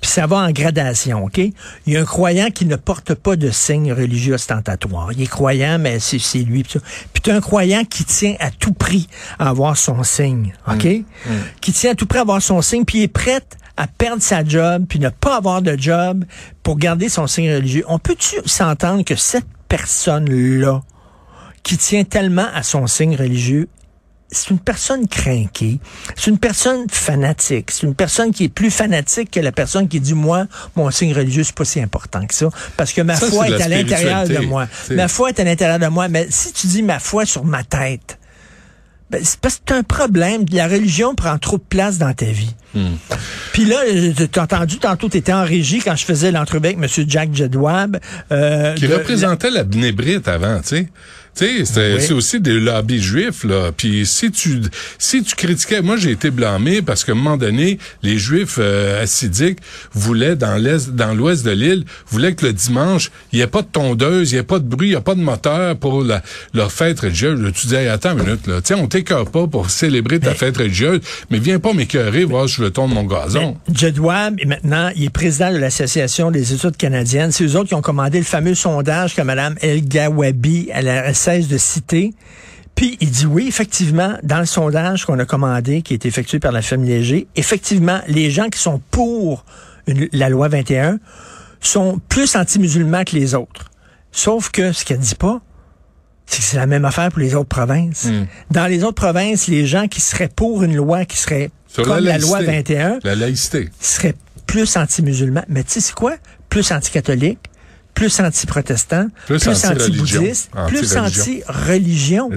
Puis 0.00 0.10
ça 0.10 0.26
va 0.26 0.38
en 0.38 0.50
gradation, 0.50 1.24
OK? 1.24 1.38
Il 1.38 1.52
y 1.86 1.96
a 1.96 2.00
un 2.00 2.04
croyant 2.04 2.50
qui 2.50 2.64
ne 2.64 2.76
porte 2.76 3.14
pas 3.14 3.36
de 3.36 3.50
signe 3.50 3.92
religieux 3.92 4.34
ostentatoire. 4.34 5.12
Il 5.12 5.22
est 5.22 5.26
croyant, 5.26 5.78
mais 5.78 5.98
c'est 5.98 6.18
c'est 6.18 6.38
lui. 6.38 6.64
Puis 6.64 7.22
tu 7.22 7.30
as 7.30 7.34
un 7.34 7.40
croyant 7.40 7.84
qui 7.84 8.04
tient 8.04 8.34
à 8.40 8.50
tout 8.50 8.72
prix 8.72 9.08
à 9.38 9.50
avoir 9.50 9.76
son 9.76 10.02
signe, 10.02 10.54
OK? 10.68 10.86
Qui 11.60 11.72
tient 11.72 11.92
à 11.92 11.94
tout 11.94 12.06
prix 12.06 12.18
à 12.18 12.22
avoir 12.22 12.40
son 12.40 12.62
signe, 12.62 12.84
puis 12.84 12.98
il 12.98 13.02
est 13.02 13.08
prêt 13.08 13.42
à 13.76 13.86
perdre 13.86 14.22
sa 14.22 14.44
job, 14.44 14.84
puis 14.88 14.98
ne 14.98 15.08
pas 15.08 15.36
avoir 15.36 15.62
de 15.62 15.76
job 15.78 16.24
pour 16.62 16.76
garder 16.76 17.08
son 17.08 17.26
signe 17.26 17.54
religieux. 17.54 17.84
On 17.88 17.98
peut-tu 17.98 18.36
s'entendre 18.44 19.04
que 19.04 19.16
cette 19.16 19.46
personne-là, 19.68 20.82
qui 21.62 21.76
tient 21.76 22.04
tellement 22.04 22.46
à 22.54 22.62
son 22.62 22.86
signe 22.86 23.16
religieux, 23.16 23.68
c'est 24.32 24.50
une 24.50 24.58
personne 24.58 25.08
crainquée, 25.08 25.80
c'est 26.16 26.30
une 26.30 26.38
personne 26.38 26.86
fanatique, 26.90 27.70
c'est 27.70 27.86
une 27.86 27.94
personne 27.94 28.32
qui 28.32 28.44
est 28.44 28.48
plus 28.48 28.70
fanatique 28.70 29.30
que 29.32 29.40
la 29.40 29.52
personne 29.52 29.88
qui 29.88 30.00
dit 30.00 30.14
moi 30.14 30.46
mon 30.76 30.90
signe 30.90 31.12
religieux 31.12 31.42
c'est 31.44 31.54
pas 31.54 31.64
si 31.64 31.80
important 31.80 32.24
que 32.26 32.34
ça 32.34 32.48
parce 32.76 32.92
que 32.92 33.00
ma 33.02 33.16
Ça, 33.16 33.26
foi 33.26 33.46
c'est 33.46 33.52
est 33.54 33.58
la 33.58 33.64
à 33.64 33.68
l'intérieur 33.68 34.28
de 34.28 34.38
moi. 34.38 34.66
Ma 34.90 35.08
foi 35.08 35.30
est 35.30 35.40
à 35.40 35.44
l'intérieur 35.44 35.78
de 35.78 35.86
moi, 35.88 36.08
mais 36.08 36.26
si 36.30 36.52
tu 36.52 36.66
dis 36.66 36.82
ma 36.82 36.98
foi 36.98 37.26
sur 37.26 37.44
ma 37.44 37.64
tête, 37.64 38.18
ben, 39.10 39.20
c'est 39.24 39.40
parce 39.40 39.56
que 39.56 39.62
t'as 39.66 39.76
un 39.76 39.82
problème. 39.82 40.44
La 40.52 40.68
religion 40.68 41.16
prend 41.16 41.36
trop 41.38 41.58
de 41.58 41.64
place 41.68 41.98
dans 41.98 42.12
ta 42.14 42.26
vie. 42.26 42.54
Hmm. 42.76 42.94
Puis 43.52 43.64
là, 43.64 43.78
t'as 44.30 44.44
entendu 44.44 44.78
tantôt, 44.78 45.08
t'étais 45.08 45.32
en 45.32 45.44
régie 45.44 45.80
quand 45.80 45.96
je 45.96 46.04
faisais 46.04 46.30
l'entrevue 46.30 46.66
avec 46.68 46.78
M. 46.78 46.86
Jack 47.08 47.34
Jedwab. 47.34 47.98
euh, 48.30 48.74
qui 48.76 48.86
de- 48.86 48.94
représentait 48.94 49.50
la 49.50 49.64
Bnébrite 49.64 50.28
avant, 50.28 50.60
tu 50.60 50.68
sais. 50.68 50.88
Tu 51.40 51.46
sais, 51.58 51.64
c'était- 51.64 51.94
Oui. 51.94 52.00
c'est 52.00 52.12
aussi 52.12 52.40
des 52.40 52.60
lobbies 52.60 53.00
juifs, 53.02 53.44
là. 53.44 53.70
Puis 53.76 54.04
si 54.06 54.30
tu 54.30 54.60
si 54.98 55.22
tu 55.22 55.34
critiquais, 55.34 55.80
moi 55.80 55.96
j'ai 55.96 56.10
été 56.10 56.30
blâmé 56.30 56.82
parce 56.82 57.04
qu'à 57.04 57.12
un 57.12 57.14
moment 57.14 57.36
donné, 57.36 57.78
les 58.02 58.18
juifs 58.18 58.56
euh, 58.58 59.02
assidiques 59.02 59.58
voulaient 59.92 60.36
dans 60.36 60.56
l'est, 60.56 60.90
dans 60.90 61.14
l'ouest 61.14 61.44
de 61.44 61.50
l'île, 61.52 61.84
voulaient 62.10 62.34
que 62.34 62.46
le 62.46 62.52
dimanche, 62.52 63.10
il 63.32 63.36
n'y 63.36 63.42
ait 63.42 63.46
pas 63.46 63.62
de 63.62 63.68
tondeuse, 63.68 64.30
il 64.32 64.34
n'y 64.34 64.40
ait 64.40 64.44
pas 64.44 64.58
de 64.58 64.64
bruit, 64.64 64.88
il 64.88 64.90
n'y 64.90 64.96
a 64.96 65.00
pas 65.00 65.14
de 65.14 65.20
moteur 65.20 65.76
pour 65.76 66.04
la, 66.04 66.22
leur 66.52 66.70
fête 66.72 67.00
religieuse. 67.00 67.40
Là, 67.40 67.50
tu 67.52 67.66
dis, 67.68 67.74
Hey, 67.74 67.88
attends 67.88 68.12
une 68.18 68.24
minute, 68.24 68.46
là. 68.46 68.60
Tu 68.60 68.68
sais, 68.68 68.74
on 68.74 68.86
t'écœure 68.86 69.30
pas 69.30 69.46
pour 69.46 69.70
célébrer 69.70 70.20
ta 70.20 70.34
fête 70.34 70.56
religieuse, 70.58 71.00
mais 71.30 71.38
viens 71.38 71.58
pas 71.58 71.72
m'écœurer, 71.72 72.24
voir 72.24 72.48
si 72.48 72.56
je 72.56 72.62
le 72.64 72.70
tourne 72.70 72.92
mon 72.92 73.04
gazon. 73.04 73.56
Jedwab, 73.74 74.38
maintenant, 74.46 74.90
il 74.94 75.04
est 75.04 75.10
président 75.10 75.52
de 75.52 75.56
l'Association 75.58 76.30
des 76.30 76.52
études 76.52 76.76
canadiennes. 76.76 77.32
C'est 77.32 77.44
eux 77.44 77.56
autres 77.56 77.68
qui 77.68 77.74
ont 77.74 77.80
commandé 77.82 78.18
le 78.18 78.24
fameux 78.24 78.54
sondage 78.54 79.14
que 79.14 79.22
Mme 79.22 79.54
El 79.62 79.86
Gawabi, 79.88 80.68
elle, 80.72 80.86
elle 80.88 81.14
de 81.38 81.58
citer. 81.58 82.12
Puis 82.74 82.96
il 83.00 83.10
dit 83.10 83.26
oui, 83.26 83.46
effectivement, 83.48 84.14
dans 84.22 84.38
le 84.38 84.46
sondage 84.46 85.04
qu'on 85.04 85.18
a 85.18 85.24
commandé, 85.24 85.82
qui 85.82 85.94
est 85.94 86.06
effectué 86.06 86.38
par 86.38 86.52
la 86.52 86.62
famille 86.62 86.90
Léger, 86.90 87.26
effectivement, 87.36 88.00
les 88.08 88.30
gens 88.30 88.48
qui 88.48 88.58
sont 88.58 88.80
pour 88.90 89.44
une- 89.86 90.08
la 90.12 90.28
loi 90.28 90.48
21 90.48 90.98
sont 91.60 92.00
plus 92.08 92.36
anti-musulmans 92.36 93.04
que 93.04 93.16
les 93.16 93.34
autres. 93.34 93.70
Sauf 94.12 94.50
que 94.50 94.72
ce 94.72 94.84
qu'elle 94.84 94.98
dit 94.98 95.14
pas, 95.14 95.40
c'est 96.26 96.38
que 96.38 96.44
c'est 96.44 96.56
la 96.56 96.66
même 96.66 96.84
affaire 96.84 97.10
pour 97.10 97.18
les 97.20 97.34
autres 97.34 97.48
provinces. 97.48 98.04
Hmm. 98.06 98.24
Dans 98.50 98.66
les 98.66 98.82
autres 98.84 98.94
provinces, 98.94 99.46
les 99.48 99.66
gens 99.66 99.88
qui 99.88 100.00
seraient 100.00 100.28
pour 100.34 100.62
une 100.62 100.74
loi 100.76 101.04
qui 101.04 101.16
serait 101.18 101.50
Sur 101.66 101.84
comme 101.84 102.04
la, 102.04 102.18
loi 102.18 102.40
laïcité. 102.40 102.74
21 102.76 102.98
La 103.02 103.14
laïcité. 103.14 103.68
seraient 103.80 104.14
plus 104.46 104.76
anti-musulmans. 104.76 105.44
Mais 105.48 105.64
tu 105.64 105.72
sais, 105.72 105.80
c'est 105.80 105.94
quoi? 105.94 106.16
Plus 106.48 106.70
anti-catholique, 106.72 107.38
plus 107.94 108.20
anti-protestant, 108.20 109.08
Plus 109.26 109.46
anti-bouddhiste, 109.46 110.50
plus 110.68 110.96
Anti-religion. 110.96 112.30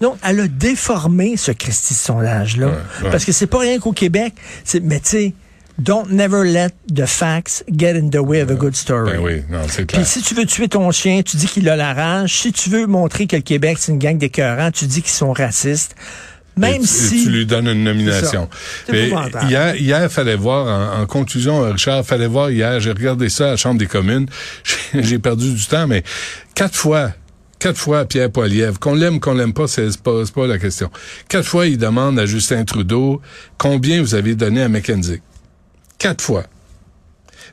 Donc, 0.00 0.16
elle 0.22 0.40
a 0.40 0.48
déformé 0.48 1.36
ce 1.36 1.52
Christie 1.52 1.94
sondage-là. 1.94 2.66
Ouais, 2.66 2.72
ouais. 3.04 3.10
Parce 3.10 3.24
que 3.24 3.32
c'est 3.32 3.46
pas 3.46 3.58
rien 3.58 3.78
qu'au 3.78 3.92
Québec. 3.92 4.34
Mais 4.82 5.00
tu 5.00 5.08
sais, 5.08 5.34
don't 5.78 6.10
never 6.10 6.44
let 6.44 6.70
the 6.92 7.06
facts 7.06 7.64
get 7.70 7.96
in 7.96 8.10
the 8.10 8.18
way 8.18 8.42
of 8.42 8.50
a 8.50 8.54
good 8.54 8.74
story. 8.74 9.12
Ben 9.12 9.20
oui, 9.20 9.42
non, 9.48 9.60
c'est 9.68 9.86
Puis 9.86 10.04
si 10.04 10.22
tu 10.22 10.34
veux 10.34 10.44
tuer 10.44 10.68
ton 10.68 10.90
chien, 10.90 11.22
tu 11.22 11.36
dis 11.36 11.46
qu'il 11.46 11.68
a 11.68 11.76
la 11.76 11.94
rage. 11.94 12.40
Si 12.40 12.52
tu 12.52 12.68
veux 12.70 12.86
montrer 12.86 13.26
que 13.26 13.36
le 13.36 13.42
Québec, 13.42 13.78
c'est 13.80 13.92
une 13.92 13.98
gang 13.98 14.18
d'écœurants, 14.18 14.70
tu 14.70 14.86
dis 14.86 15.02
qu'ils 15.02 15.12
sont 15.12 15.32
racistes. 15.32 15.94
Même 16.58 16.74
Et 16.74 16.78
tu, 16.80 16.86
si... 16.86 17.24
tu 17.24 17.30
lui 17.30 17.46
donnes 17.46 17.68
une 17.68 17.84
nomination. 17.84 18.48
Épouvantable. 18.88 19.48
hier, 19.48 19.76
hier, 19.76 20.12
fallait 20.12 20.36
voir, 20.36 20.98
en, 20.98 21.02
en 21.02 21.06
conclusion, 21.06 21.62
Richard, 21.62 22.04
fallait 22.04 22.26
voir 22.26 22.50
hier, 22.50 22.80
j'ai 22.80 22.90
regardé 22.90 23.28
ça 23.28 23.46
à 23.46 23.50
la 23.50 23.56
Chambre 23.56 23.78
des 23.78 23.86
communes, 23.86 24.26
j'ai 24.94 25.18
perdu 25.18 25.52
du 25.54 25.66
temps, 25.66 25.86
mais 25.86 26.02
quatre 26.54 26.74
fois, 26.74 27.12
quatre 27.58 27.78
fois 27.78 28.04
Pierre 28.04 28.30
Poilievre, 28.30 28.78
qu'on 28.78 28.94
l'aime, 28.94 29.20
qu'on 29.20 29.34
l'aime 29.34 29.52
pas, 29.52 29.68
c'est 29.68 29.96
pas, 30.00 30.24
pas 30.34 30.46
la 30.46 30.58
question. 30.58 30.90
Quatre 31.28 31.46
fois, 31.46 31.66
il 31.66 31.78
demande 31.78 32.18
à 32.18 32.26
Justin 32.26 32.64
Trudeau 32.64 33.20
combien 33.56 34.00
vous 34.00 34.14
avez 34.14 34.34
donné 34.34 34.62
à 34.62 34.68
McKenzie. 34.68 35.20
Quatre 35.98 36.22
fois. 36.22 36.44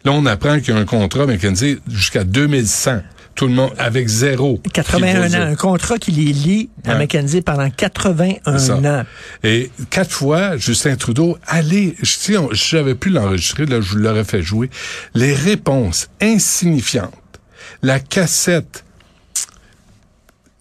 Là, 0.04 0.12
on 0.12 0.26
apprend 0.26 0.60
qu'il 0.60 0.74
y 0.74 0.78
a 0.78 0.80
un 0.80 0.86
contrat 0.86 1.26
McKenzie 1.26 1.80
jusqu'à 1.88 2.24
2100. 2.24 3.02
Tout 3.36 3.48
le 3.48 3.54
monde, 3.54 3.72
avec 3.78 4.08
zéro. 4.08 4.62
81 4.74 5.28
Qui 5.30 5.36
ans, 5.36 5.42
un 5.42 5.56
contrat 5.56 5.98
qui 5.98 6.12
les 6.12 6.32
lie 6.32 6.70
à 6.86 6.94
Ouais. 6.94 7.00
Mackenzie 7.00 7.42
pendant 7.42 7.70
81 7.70 8.58
C'est 8.58 8.68
ça. 8.68 8.76
ans. 8.78 9.04
Et 9.44 9.70
quatre 9.90 10.12
fois, 10.12 10.56
Justin 10.56 10.96
Trudeau, 10.96 11.38
allez, 11.46 11.96
je- 12.02 12.12
si 12.14 12.34
j'avais 12.54 12.96
pu 12.96 13.10
l'enregistrer, 13.10 13.66
là, 13.66 13.82
je 13.82 13.90
vous 13.92 13.98
l'aurais 13.98 14.24
fait 14.24 14.42
jouer. 14.42 14.70
Les 15.16 15.34
réponses 15.34 16.08
insignifiantes, 16.22 17.12
la 17.82 18.00
cassette 18.00 18.84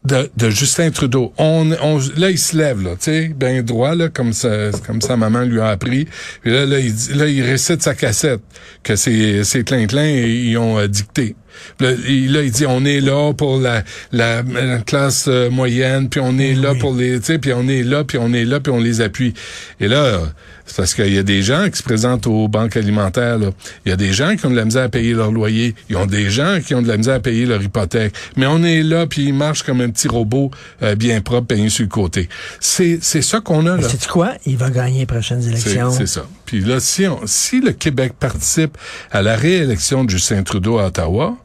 de, 0.05 0.31
de 0.37 0.51
Justin 0.51 0.91
Trudeau. 0.91 1.33
On, 1.39 1.71
on, 1.81 1.99
là, 2.17 2.31
il 2.31 2.39
se 2.39 2.57
lève, 2.57 2.83
là, 2.83 2.91
tu 2.91 3.05
sais, 3.05 3.29
bien 3.29 3.63
droit, 3.63 3.95
là, 3.95 4.09
comme 4.11 4.33
sa, 4.35 4.71
comme 4.87 5.01
sa 5.01 5.17
maman 5.17 5.43
lui 5.43 5.61
a 5.61 5.69
appris. 5.69 6.07
Puis 6.43 6.51
là, 6.53 6.67
là, 6.67 6.79
il, 6.79 6.93
dit- 6.95 7.15
là, 7.15 7.27
il 7.27 7.43
récite 7.43 7.83
sa 7.83 7.95
cassette 7.95 8.43
que 8.83 8.97
ses, 8.97 9.45
ses 9.45 9.65
clin-clin, 9.65 10.05
ils 10.07 10.59
ont 10.59 10.79
euh, 10.79 10.89
dicté. 10.89 11.37
Là 11.81 11.93
il, 12.09 12.33
là, 12.33 12.43
il 12.43 12.51
dit, 12.51 12.67
on 12.67 12.85
est 12.85 13.01
là 13.01 13.33
pour 13.33 13.59
la, 13.59 13.83
la, 14.13 14.43
la 14.43 14.79
classe 14.79 15.27
euh, 15.29 15.51
moyenne, 15.51 16.09
puis 16.09 16.21
on 16.23 16.39
est 16.39 16.55
là 16.55 16.75
pour 16.75 16.95
les, 16.95 17.19
tu 17.21 17.27
sais, 17.27 17.39
puis 17.39 17.53
on 17.53 17.69
est 17.69 17.83
là, 17.83 18.05
puis 18.05 18.19
on 18.19 18.33
est 18.33 18.45
là, 18.45 18.61
puis 18.61 18.73
on 18.73 18.81
les 18.81 19.01
appuie. 19.01 19.35
Et 19.81 19.89
là, 19.89 20.21
c'est 20.67 20.77
parce 20.77 20.95
qu'il 20.95 21.13
y 21.13 21.19
a 21.19 21.23
des 21.23 21.43
gens 21.43 21.69
qui 21.69 21.77
se 21.79 21.83
présentent 21.83 22.27
aux 22.27 22.49
banques 22.49 22.77
alimentaires. 22.77 23.39
Il 23.85 23.91
y 23.91 23.93
a 23.93 23.97
des 23.97 24.13
gens 24.13 24.35
qui 24.35 24.47
ont 24.47 24.51
de 24.51 24.57
la 24.57 24.65
misère 24.65 24.85
à 24.85 24.89
payer 24.89 25.13
leur 25.13 25.31
loyer. 25.31 25.75
Ils 25.91 25.97
ont 25.97 26.07
des 26.07 26.31
gens 26.31 26.59
qui 26.65 26.75
ont 26.75 26.81
de 26.81 26.89
la 26.89 26.97
misère 26.97 27.17
à 27.17 27.21
payer 27.21 27.45
leur 27.45 27.63
hypothèque. 27.63 28.15
Mais 28.37 28.47
on 28.47 28.63
est 28.65 28.83
là, 28.83 29.07
puis 29.07 29.25
ils 29.27 29.35
marchent 29.35 29.63
comme 29.63 29.83
un 29.83 29.91
petit 29.91 30.09
robot 30.09 30.51
euh, 30.83 30.95
bien 30.95 31.21
propre, 31.21 31.49
payé 31.49 31.69
sur 31.69 31.83
le 31.83 31.91
côté. 31.91 32.29
C'est, 32.61 32.99
c'est 33.03 33.23
ça 33.23 33.41
qu'on 33.41 33.67
a 33.67 33.77
là. 33.77 33.89
C'est 33.89 34.07
quoi? 34.07 34.33
Il 34.47 34.57
va 34.57 34.71
gagner 34.71 35.01
les 35.01 35.07
prochaines 35.07 35.47
élections. 35.47 35.91
c'est 35.91 36.07
ça. 36.07 36.27
Puis 36.47 36.61
là, 36.61 36.81
si, 36.81 37.07
on, 37.07 37.21
si 37.27 37.61
le 37.61 37.73
Québec 37.73 38.15
participe 38.19 38.79
à 39.11 39.21
la 39.21 39.37
réélection 39.37 40.05
de 40.05 40.11
Justin 40.11 40.43
Trudeau 40.45 40.79
à 40.79 40.87
Ottawa, 40.87 41.37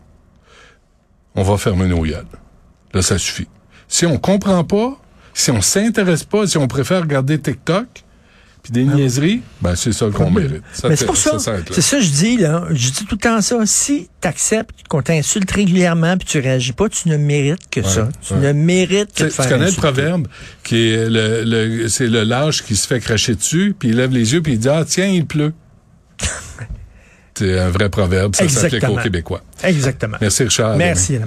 on 1.39 1.43
va 1.43 1.57
fermer 1.57 1.87
nos 1.87 2.01
gueules. 2.01 2.25
Là, 2.93 3.01
ça 3.01 3.17
suffit. 3.17 3.47
Si 3.87 4.05
on 4.05 4.17
comprend 4.17 4.63
pas, 4.65 4.99
si 5.33 5.51
on 5.51 5.61
s'intéresse 5.61 6.25
pas, 6.25 6.45
si 6.47 6.57
on 6.57 6.67
préfère 6.67 7.01
regarder 7.01 7.39
TikTok, 7.39 7.87
puis 8.61 8.73
des 8.73 8.83
niaiseries, 8.83 9.41
ben 9.61 9.73
c'est 9.77 9.93
ça 9.93 10.07
qu'on 10.09 10.29
mérite. 10.29 10.63
Mais 10.83 10.97
c'est 10.97 11.05
pour 11.05 11.15
ça, 11.15 11.39
c'est 11.39 11.63
que 11.63 12.01
je 12.01 12.09
dis, 12.11 12.35
là. 12.35 12.65
Je 12.71 12.91
dis 12.91 13.05
tout 13.05 13.15
le 13.15 13.17
temps 13.17 13.39
ça. 13.39 13.65
Si 13.65 14.09
tu 14.21 14.27
acceptes 14.27 14.85
qu'on 14.89 15.01
t'insulte 15.01 15.49
régulièrement 15.49 16.17
puis 16.17 16.27
tu 16.27 16.39
réagis 16.39 16.73
pas, 16.73 16.89
tu 16.89 17.07
ne 17.07 17.15
mérites 17.15 17.69
que 17.71 17.81
ça. 17.81 18.09
Tu 18.21 18.33
ouais. 18.33 18.39
ne 18.41 18.51
mérites 18.51 19.13
que 19.13 19.19
Tu 19.19 19.23
de 19.23 19.29
faire 19.29 19.45
tu 19.45 19.51
connais 19.51 19.69
le 19.69 19.77
proverbe 19.77 20.27
qui 20.63 20.89
est 20.89 21.09
le, 21.09 21.43
le 21.45 21.87
c'est 21.87 22.07
le 22.07 22.23
lâche 22.23 22.63
qui 22.63 22.75
se 22.75 22.85
fait 22.85 22.99
cracher 22.99 23.35
dessus, 23.35 23.73
puis 23.79 23.89
il 23.89 23.95
lève 23.95 24.11
les 24.11 24.33
yeux 24.33 24.41
puis 24.41 24.53
il 24.53 24.59
dit 24.59 24.67
ah 24.67 24.83
tiens 24.85 25.07
il 25.07 25.25
pleut. 25.25 25.53
C'est 27.39 27.57
un 27.57 27.69
vrai 27.69 27.89
proverbe, 27.89 28.35
ça 28.35 28.47
s'applique 28.47 28.87
aux 28.89 28.97
Québécois. 28.97 29.41
Exactement. 29.63 30.17
Merci 30.21 30.43
Richard. 30.43 30.75
Merci. 30.77 31.19